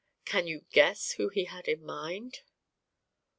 [0.25, 2.39] Can you guess who he had in mind?"